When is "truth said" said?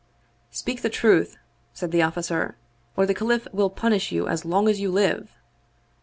0.89-1.91